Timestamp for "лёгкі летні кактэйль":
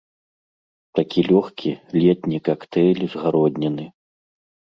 1.31-3.05